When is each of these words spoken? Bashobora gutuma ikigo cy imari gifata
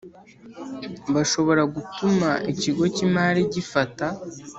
Bashobora 1.15 1.63
gutuma 1.75 2.29
ikigo 2.51 2.83
cy 2.95 3.01
imari 3.07 3.41
gifata 3.53 4.07